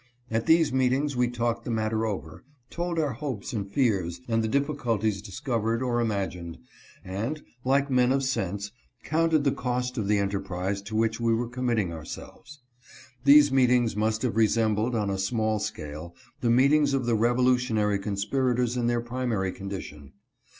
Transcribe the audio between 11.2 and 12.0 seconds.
were committing